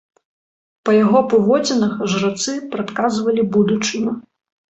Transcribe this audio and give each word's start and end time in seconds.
Па 0.87 0.91
яго 1.03 1.19
паводзінах 1.33 1.93
жрацы 2.15 2.55
прадказвалі 2.73 3.41
будучыню. 3.57 4.11